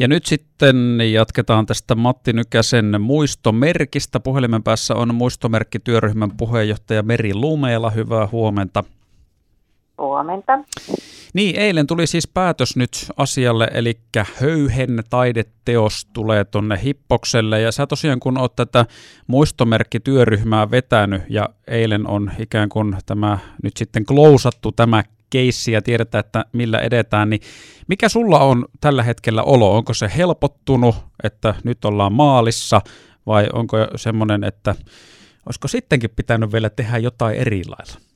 Ja 0.00 0.08
nyt 0.08 0.26
sitten 0.26 0.98
jatketaan 1.12 1.66
tästä 1.66 1.94
Matti 1.94 2.32
Nykäsen 2.32 3.00
muistomerkistä. 3.00 4.20
Puhelimen 4.20 4.62
päässä 4.62 4.94
on 4.94 5.14
muistomerkkityöryhmän 5.14 6.30
puheenjohtaja 6.36 7.02
Meri 7.02 7.34
Lumeela. 7.34 7.90
Hyvää 7.90 8.28
huomenta. 8.32 8.84
Huomenta. 9.98 10.58
Niin, 11.34 11.56
eilen 11.56 11.86
tuli 11.86 12.06
siis 12.06 12.28
päätös 12.28 12.76
nyt 12.76 12.90
asialle, 13.16 13.70
eli 13.74 13.98
Höyhen 14.36 15.02
taideteos 15.10 16.06
tulee 16.12 16.44
tuonne 16.44 16.80
Hippokselle, 16.84 17.60
ja 17.60 17.72
sä 17.72 17.86
tosiaan 17.86 18.20
kun 18.20 18.38
oot 18.38 18.56
tätä 18.56 18.86
muistomerkkityöryhmää 19.26 20.70
vetänyt, 20.70 21.22
ja 21.28 21.48
eilen 21.66 22.06
on 22.06 22.30
ikään 22.38 22.68
kuin 22.68 22.96
tämä 23.06 23.38
nyt 23.62 23.76
sitten 23.76 24.04
klousattu 24.06 24.72
tämä 24.72 25.02
keissi 25.30 25.72
ja 25.72 25.82
tiedetään, 25.82 26.24
että 26.24 26.44
millä 26.52 26.78
edetään, 26.78 27.30
niin 27.30 27.40
mikä 27.88 28.08
sulla 28.08 28.38
on 28.38 28.64
tällä 28.80 29.02
hetkellä 29.02 29.42
olo? 29.42 29.76
Onko 29.76 29.94
se 29.94 30.10
helpottunut, 30.16 30.94
että 31.22 31.54
nyt 31.64 31.84
ollaan 31.84 32.12
maalissa, 32.12 32.80
vai 33.26 33.46
onko 33.52 33.76
semmoinen, 33.96 34.44
että 34.44 34.74
olisiko 35.46 35.68
sittenkin 35.68 36.10
pitänyt 36.16 36.52
vielä 36.52 36.70
tehdä 36.70 36.98
jotain 36.98 37.36
eri 37.36 37.62
lailla? 37.68 38.10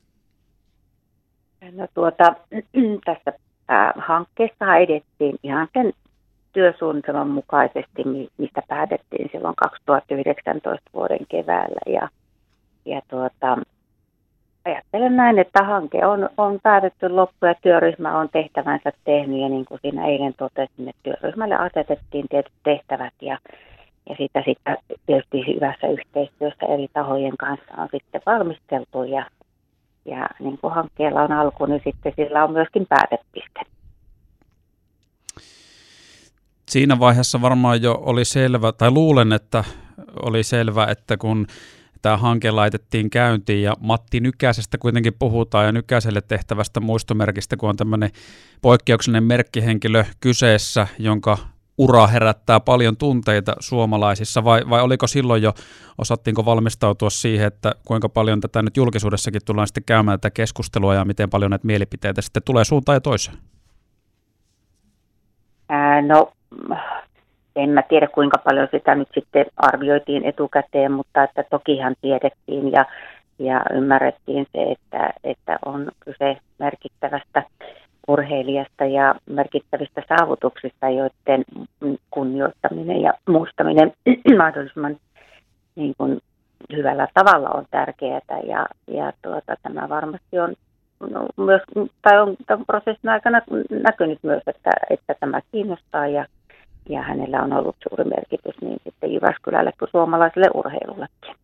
No 1.71 1.87
tuota, 1.93 2.35
tässä 3.05 3.33
äh, 3.71 3.93
hankkeessa 3.97 4.75
edettiin 4.75 5.35
ihan 5.43 5.67
sen 5.73 5.93
työsuunnitelman 6.53 7.29
mukaisesti, 7.29 8.03
mistä 8.37 8.61
päätettiin 8.67 9.29
silloin 9.31 9.55
2019 9.55 10.89
vuoden 10.93 11.25
keväällä. 11.29 11.79
Ja, 11.85 12.09
ja 12.85 13.01
tuota, 13.07 13.57
ajattelen 14.65 15.15
näin, 15.15 15.39
että 15.39 15.63
hanke 15.63 16.05
on, 16.05 16.29
on 16.37 16.59
päätetty 16.63 17.09
loppu 17.09 17.45
ja 17.45 17.55
työryhmä 17.61 18.17
on 18.17 18.29
tehtävänsä 18.29 18.91
tehnyt. 19.05 19.41
Ja 19.41 19.49
niin 19.49 19.65
kuin 19.65 19.79
siinä 19.81 20.05
eilen 20.05 20.33
totesin, 20.37 20.89
että 20.89 21.01
työryhmälle 21.03 21.55
asetettiin 21.55 22.25
tietyt 22.29 22.53
tehtävät 22.63 23.13
ja, 23.21 23.37
ja 24.09 24.15
sitä, 24.17 24.43
sitä 24.45 24.77
tietysti 25.05 25.55
hyvässä 25.55 25.87
yhteistyössä 25.87 26.65
eri 26.65 26.87
tahojen 26.93 27.37
kanssa 27.37 27.73
on 27.77 27.87
sitten 27.91 28.21
valmisteltu 28.25 29.03
ja 29.03 29.25
ja 30.05 30.29
niin 30.39 30.57
kuin 30.57 30.73
hankkeella 30.73 31.21
on 31.21 31.31
alku, 31.31 31.65
niin 31.65 31.81
sitten 31.83 32.13
sillä 32.15 32.43
on 32.43 32.51
myöskin 32.51 32.85
päätepiste. 32.89 33.61
Siinä 36.69 36.99
vaiheessa 36.99 37.41
varmaan 37.41 37.81
jo 37.81 38.01
oli 38.05 38.25
selvä, 38.25 38.71
tai 38.71 38.91
luulen, 38.91 39.33
että 39.33 39.63
oli 40.21 40.43
selvä, 40.43 40.87
että 40.91 41.17
kun 41.17 41.47
tämä 42.05 42.17
hanke 42.17 42.51
laitettiin 42.51 43.09
käyntiin 43.09 43.63
ja 43.63 43.73
Matti 43.79 44.19
Nykäisestä 44.19 44.77
kuitenkin 44.77 45.13
puhutaan 45.19 45.65
ja 45.65 45.71
Nykäiselle 45.71 46.21
tehtävästä 46.21 46.79
muistomerkistä, 46.79 47.57
kun 47.57 47.69
on 47.69 47.75
tämmöinen 47.75 48.09
poikkeuksellinen 48.61 49.23
merkkihenkilö 49.23 50.03
kyseessä, 50.19 50.87
jonka 50.99 51.37
ura 51.77 52.07
herättää 52.07 52.59
paljon 52.59 52.97
tunteita 52.97 53.55
suomalaisissa, 53.59 54.43
vai, 54.43 54.69
vai 54.69 54.81
oliko 54.81 55.07
silloin 55.07 55.43
jo, 55.43 55.53
osattiinko 55.97 56.45
valmistautua 56.45 57.09
siihen, 57.09 57.47
että 57.47 57.75
kuinka 57.85 58.09
paljon 58.09 58.41
tätä 58.41 58.61
nyt 58.61 58.77
julkisuudessakin 58.77 59.41
tullaan 59.45 59.67
sitten 59.67 59.83
käymään 59.85 60.19
tätä 60.19 60.33
keskustelua 60.33 60.95
ja 60.95 61.05
miten 61.05 61.29
paljon 61.29 61.51
näitä 61.51 61.67
mielipiteitä 61.67 62.21
sitten 62.21 62.43
tulee 62.43 62.65
suuntaan 62.65 62.95
ja 62.95 63.01
toiseen? 63.01 63.37
Ää, 65.69 66.01
no, 66.01 66.31
en 67.55 67.69
mä 67.69 67.81
tiedä 67.81 68.07
kuinka 68.07 68.37
paljon 68.37 68.67
sitä 68.71 68.95
nyt 68.95 69.07
sitten 69.13 69.45
arvioitiin 69.57 70.25
etukäteen, 70.25 70.91
mutta 70.91 71.23
että 71.23 71.43
tokihan 71.49 71.95
tiedettiin 72.01 72.71
ja, 72.71 72.85
ja 73.39 73.61
ymmärrettiin 73.73 74.47
se, 74.51 74.71
että, 74.71 75.13
että 75.23 75.59
on 75.65 75.91
kyse 75.99 76.37
merkittävästä 76.59 77.43
urheilijasta 78.07 78.85
ja 78.85 79.15
merkittävistä 79.29 80.03
saavutuksista, 80.07 80.89
joiden 80.89 81.45
kunnioittaminen 82.11 83.01
ja 83.01 83.13
muistaminen 83.29 83.93
mahdollisimman 84.37 84.97
niin 85.75 85.93
kuin 85.97 86.19
hyvällä 86.75 87.07
tavalla 87.13 87.49
on 87.49 87.65
tärkeää 87.71 88.39
ja, 88.47 88.65
ja 88.87 89.13
tuota, 89.21 89.55
tämä 89.63 89.89
varmasti 89.89 90.39
on 90.39 90.53
no, 90.99 91.25
myös, 91.37 91.61
tai 92.01 92.21
on 92.21 92.35
tämän 92.47 92.65
prosessin 92.65 93.09
aikana 93.09 93.41
näkynyt 93.69 94.19
myös, 94.23 94.43
että, 94.47 94.71
että 94.89 95.15
tämä 95.19 95.41
kiinnostaa 95.51 96.07
ja, 96.07 96.25
ja 96.89 97.01
hänellä 97.01 97.41
on 97.41 97.53
ollut 97.53 97.75
suuri 97.89 98.03
merkitys 98.03 98.61
niin 98.61 98.79
sitten 98.83 99.13
Jyväskylälle 99.13 99.71
kuin 99.79 99.89
suomalaiselle 99.91 100.47
urheilullekin. 100.53 101.35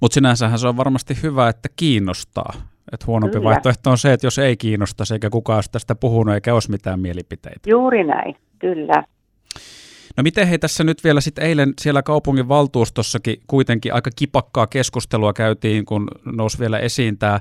Mutta 0.00 0.14
sinänsähän 0.14 0.58
se 0.58 0.68
on 0.68 0.76
varmasti 0.76 1.14
hyvä, 1.22 1.48
että 1.48 1.68
kiinnostaa. 1.76 2.52
Et 2.92 3.06
huonompi 3.06 3.36
Kyllä. 3.36 3.44
vaihtoehto 3.48 3.90
on 3.90 3.98
se, 3.98 4.12
että 4.12 4.26
jos 4.26 4.38
ei 4.38 4.56
kiinnosta 4.56 5.04
eikä 5.12 5.30
kukaan 5.30 5.56
olisi 5.56 5.72
tästä 5.72 5.94
puhunut 5.94 6.34
eikä 6.34 6.54
olisi 6.54 6.70
mitään 6.70 7.00
mielipiteitä. 7.00 7.70
Juuri 7.70 8.04
näin, 8.04 8.36
kyllä. 8.58 9.04
No 10.16 10.22
miten 10.22 10.48
he 10.48 10.58
tässä 10.58 10.84
nyt 10.84 11.04
vielä 11.04 11.20
sitten 11.20 11.44
eilen 11.44 11.72
siellä 11.80 12.02
kaupungin 12.02 12.48
valtuustossakin 12.48 13.36
kuitenkin 13.46 13.94
aika 13.94 14.10
kipakkaa 14.16 14.66
keskustelua 14.66 15.32
käytiin, 15.32 15.84
kun 15.84 16.08
nousi 16.24 16.58
vielä 16.58 16.78
esiin 16.78 17.18
tämä 17.18 17.40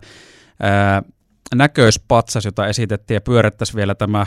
näköispatsas, 1.56 2.46
jota 2.46 2.68
esitettiin 2.68 3.16
ja 3.16 3.22
pyörettäisiin 3.22 3.76
vielä 3.76 3.96
tämä 3.96 4.26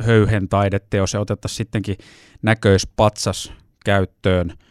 höyhen 0.00 0.48
taideteos 0.48 1.14
ja 1.14 1.20
otettaisiin 1.20 1.56
sittenkin 1.56 1.96
näköispatsas 2.42 3.52
käyttöön– 3.84 4.52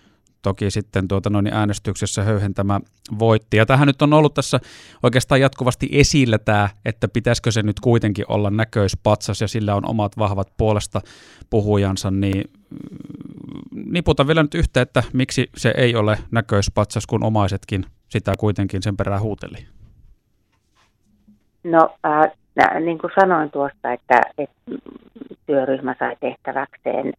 toki 0.44 0.72
sitten 0.72 1.08
tuota 1.08 1.30
noin 1.30 1.48
äänestyksessä 1.48 2.24
höyhentämä 2.24 2.80
voitti. 3.20 3.58
Ja 3.58 3.66
tähän 3.66 3.88
nyt 3.88 4.02
on 4.02 4.14
ollut 4.14 4.34
tässä 4.34 4.60
oikeastaan 5.04 5.42
jatkuvasti 5.42 5.90
esillä 5.92 6.38
tämä, 6.38 6.70
että 6.86 7.08
pitäisikö 7.08 7.52
se 7.52 7.64
nyt 7.64 7.80
kuitenkin 7.80 8.26
olla 8.28 8.50
näköispatsas 8.50 9.42
ja 9.42 9.48
sillä 9.48 9.76
on 9.76 9.90
omat 9.90 10.18
vahvat 10.18 10.48
puolesta 10.58 11.02
puhujansa, 11.50 12.12
niin 12.12 12.44
mm, 12.70 13.92
niputa 13.92 14.28
vielä 14.28 14.44
nyt 14.44 14.56
yhtä, 14.56 14.82
että 14.82 15.04
miksi 15.14 15.50
se 15.58 15.74
ei 15.78 15.96
ole 15.96 16.18
näköispatsas, 16.32 17.06
kun 17.06 17.24
omaisetkin 17.24 17.86
sitä 18.10 18.34
kuitenkin 18.40 18.84
sen 18.84 18.98
perään 18.98 19.22
huuteli. 19.22 19.68
No 21.64 21.96
äh, 22.06 22.32
niin 22.80 22.98
kuin 22.98 23.12
sanoin 23.20 23.52
tuosta, 23.52 23.92
että, 23.92 24.22
että 24.38 24.56
työryhmä 25.46 25.96
sai 26.00 26.16
tehtäväkseen 26.20 27.14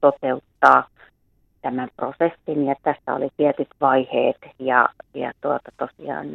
toteuttaa 0.00 0.88
tämän 1.62 1.88
prosessin 1.96 2.66
ja 2.66 2.74
tässä 2.82 3.14
oli 3.14 3.28
tietyt 3.36 3.68
vaiheet 3.80 4.36
ja, 4.58 4.88
ja 5.14 5.32
tuota, 5.40 5.72
tosiaan 5.76 6.26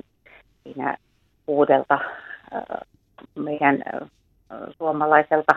siinä 0.63 0.97
uudelta 1.47 1.99
meidän 3.35 3.83
suomalaiselta 4.77 5.53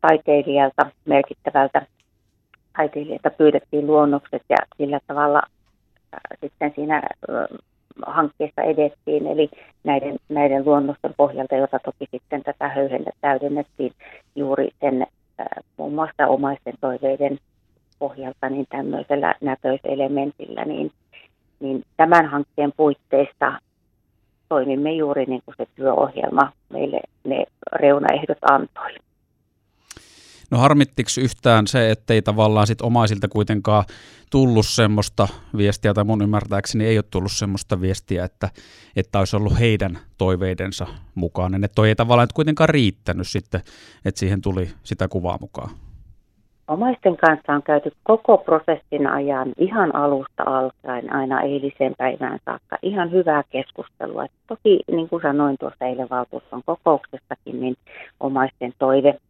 taiteilijalta, 0.00 0.90
merkittävältä 1.04 1.86
taiteilijalta 2.76 3.30
pyydettiin 3.30 3.86
luonnokset 3.86 4.42
ja 4.48 4.56
sillä 4.76 5.00
tavalla 5.06 5.42
sitten 6.40 6.72
siinä 6.74 7.02
hankkeessa 8.06 8.62
edettiin, 8.62 9.26
eli 9.26 9.50
näiden, 9.84 10.16
näiden 10.28 10.64
luonnosten 10.64 11.14
pohjalta, 11.16 11.56
jota 11.56 11.78
toki 11.78 12.06
sitten 12.10 12.42
tätä 12.42 12.68
höyhentä 12.68 13.10
täydennettiin 13.20 13.92
juuri 14.36 14.68
sen 14.80 15.06
muun 15.76 15.94
muassa 15.94 16.26
omaisten 16.26 16.74
toiveiden 16.80 17.38
pohjalta 17.98 18.48
niin 18.48 18.66
tämmöisellä 18.68 19.34
näköiselementillä, 19.40 20.64
niin, 20.64 20.92
niin 21.60 21.82
tämän 21.96 22.26
hankkeen 22.26 22.72
puitteista 22.76 23.58
toimimme 24.48 24.92
juuri 24.92 25.24
niin 25.24 25.42
kuin 25.44 25.54
se 25.56 25.66
työohjelma 25.74 26.52
meille 26.68 27.00
ne 27.24 27.44
reunaehdot 27.72 28.38
antoi. 28.50 28.90
No 30.50 30.58
harmittiko 30.58 31.08
yhtään 31.22 31.66
se, 31.66 31.90
ettei 31.90 32.22
tavallaan 32.22 32.66
sit 32.66 32.80
omaisilta 32.80 33.28
kuitenkaan 33.28 33.84
tullut 34.30 34.66
semmoista 34.66 35.28
viestiä, 35.56 35.94
tai 35.94 36.04
mun 36.04 36.22
ymmärtääkseni 36.22 36.86
ei 36.86 36.98
ole 36.98 37.04
tullut 37.10 37.32
semmoista 37.32 37.80
viestiä, 37.80 38.24
että, 38.24 38.48
että 38.96 39.18
olisi 39.18 39.36
ollut 39.36 39.58
heidän 39.58 39.98
toiveidensa 40.18 40.86
mukainen. 41.14 41.64
Että 41.64 41.74
toi 41.74 41.88
ei 41.88 41.94
tavallaan 41.94 42.28
kuitenkaan 42.34 42.68
riittänyt 42.68 43.28
sitten, 43.28 43.60
että 44.04 44.18
siihen 44.18 44.40
tuli 44.40 44.68
sitä 44.82 45.08
kuvaa 45.08 45.38
mukaan. 45.40 45.70
Omaisten 46.68 47.16
kanssa 47.16 47.52
on 47.52 47.62
käyty 47.62 47.90
koko 48.02 48.38
prosessin 48.38 49.06
ajan 49.06 49.52
ihan 49.58 49.96
alusta 49.96 50.42
alkaen 50.46 51.12
aina 51.12 51.40
eiliseen 51.40 51.94
päivään 51.98 52.38
saakka 52.44 52.78
ihan 52.82 53.10
hyvää 53.10 53.42
keskustelua. 53.50 54.26
Toki 54.46 54.80
niin 54.92 55.08
kuin 55.08 55.22
sanoin 55.22 55.56
tuossa 55.60 55.84
eilen 55.84 56.08
valtuuston 56.10 56.62
kokouksessakin, 56.66 57.60
niin 57.60 57.76
omaisten 58.20 58.72
toive 58.78 59.20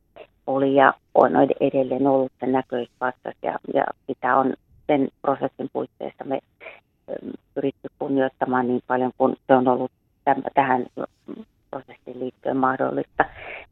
oli 0.47 0.75
ja 0.75 0.95
on 1.15 1.33
edelleen 1.61 2.07
ollut 2.07 2.33
se 2.41 2.47
näköisvatsas 2.47 3.35
ja, 3.43 3.59
ja 3.75 3.85
sitä 4.07 4.37
on 4.37 4.55
sen 4.87 5.09
prosessin 5.23 5.71
puitteissa 5.73 6.25
me 6.25 6.41
pyritty 7.55 7.89
kunnioittamaan 7.99 8.69
niin 8.69 8.83
paljon 8.87 9.13
kuin 9.19 9.37
se 9.47 9.55
on 9.55 9.69
ollut 9.69 9.91
tähän 10.55 10.87
prosessiin 11.71 12.21
liittyen 12.21 12.57
mahdollista. 12.57 13.25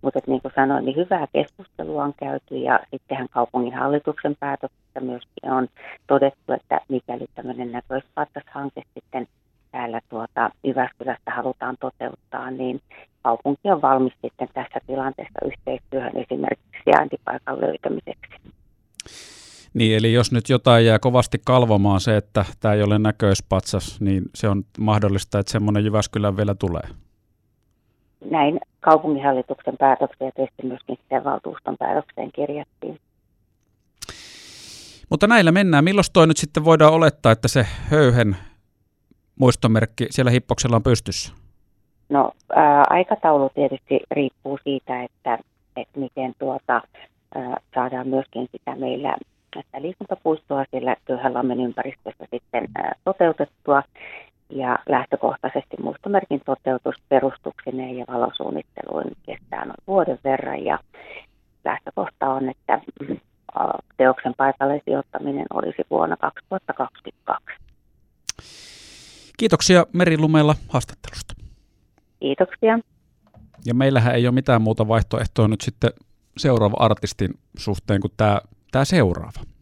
Mutta 0.03 0.21
niin 0.27 0.43
kuin 0.43 0.53
sanoin, 0.55 0.85
niin 0.85 0.97
hyvää 0.97 1.27
keskustelua 1.33 2.05
on 2.05 2.15
käyty 2.17 2.57
ja 2.57 2.81
sittenhän 2.91 3.29
kaupungin 3.29 3.75
hallituksen 3.75 4.37
päätöksessä 4.41 5.01
myöskin 5.01 5.53
on 5.53 5.69
todettu, 6.07 6.53
että 6.53 6.81
mikäli 6.89 7.27
tämmöinen 7.35 7.73
näköispattashanke 7.73 8.83
sitten 8.95 9.27
täällä 9.73 10.01
tuota 10.09 10.51
Jyväskylästä 10.65 11.31
halutaan 11.31 11.77
toteuttaa, 11.81 12.51
niin 12.51 12.81
kaupunki 13.23 13.71
on 13.71 13.83
valmis 13.83 14.13
sitten 14.23 14.49
tässä 14.55 14.81
tilanteessa 14.87 15.39
yhteistyöhön 15.45 16.17
esimerkiksi 16.17 16.62
sijaintipaikan 16.93 17.61
löytämiseksi. 17.61 18.53
Niin, 19.75 19.97
eli 19.97 20.13
jos 20.13 20.33
nyt 20.33 20.49
jotain 20.49 20.87
jää 20.87 20.99
kovasti 20.99 21.39
kalvomaan 21.45 22.01
se, 22.01 22.17
että 22.17 22.45
tämä 22.61 22.75
ei 22.75 22.83
ole 22.83 22.99
näköispatsas, 22.99 24.01
niin 24.01 24.23
se 24.35 24.49
on 24.49 24.65
mahdollista, 24.79 25.39
että 25.39 25.53
semmoinen 25.53 25.85
Jyväskylän 25.85 26.37
vielä 26.37 26.55
tulee. 26.55 26.83
Näin 28.31 28.61
kaupunginhallituksen 28.81 29.77
päätöksiä 29.77 30.27
ja 30.27 30.33
tietysti 30.37 30.67
myöskin 30.67 30.97
sitten 30.97 31.25
valtuuston 31.25 31.77
päätökseen 31.79 32.33
kirjattiin. 32.33 32.99
Mutta 35.11 35.27
näillä 35.27 35.53
mennään. 35.53 35.85
Milloin 35.85 36.05
toi 36.13 36.27
nyt 36.27 36.37
sitten 36.37 36.65
voidaan 36.65 36.93
olettaa, 36.93 37.33
että 37.33 37.49
se 37.49 37.67
höyhen 37.91 38.37
muistomerkki 39.39 40.07
siellä 40.11 40.31
hippoksella 40.31 40.77
on 40.77 40.83
pystyssä? 40.83 41.33
No 42.09 42.33
ää, 42.57 42.85
aikataulu 42.91 43.51
tietysti 43.55 44.01
riippuu 44.11 44.59
siitä, 44.65 45.03
että, 45.03 45.39
että 45.77 46.01
miten 46.01 46.35
tuota, 46.39 46.83
ää, 47.35 47.57
saadaan 47.75 48.09
myöskin 48.09 48.49
sitä 48.53 48.77
meillä 48.77 49.17
että 49.61 49.83
liikuntapuistoa 49.83 50.65
Köyhänlammen 51.23 51.61
ympäristössä 51.61 52.25
sitten 52.31 52.69
toteutettua. 53.05 53.83
Ja 54.51 54.79
lähtökohtaisesti 54.89 55.77
muistomerkin 55.83 56.41
toteutus 56.47 56.95
perustuksineen 57.09 57.97
ja 57.97 58.05
valosuunnitteluun 58.09 59.13
kestää 59.27 59.65
noin 59.65 59.77
vuoden 59.87 60.19
verran. 60.25 60.65
Ja 60.65 60.79
lähtökohta 61.65 62.29
on, 62.29 62.49
että 62.49 62.81
teoksen 63.97 64.35
paikalle 64.37 64.81
sijoittaminen 64.85 65.47
olisi 65.55 65.83
vuonna 65.91 66.17
2022. 66.17 67.57
Kiitoksia 69.37 69.87
Meri 69.93 70.19
Lumella 70.19 70.55
haastattelusta. 70.69 71.35
Kiitoksia. 72.21 72.79
Ja 73.67 73.75
meillähän 73.75 74.15
ei 74.15 74.27
ole 74.27 74.35
mitään 74.35 74.63
muuta 74.63 74.89
vaihtoehtoa 74.89 75.49
nyt 75.49 75.61
sitten 75.61 75.91
seuraava 76.37 76.77
artistin 76.79 77.31
suhteen 77.57 78.01
kuin 78.01 78.13
tämä, 78.17 78.41
tämä 78.71 78.85
seuraava. 78.85 79.53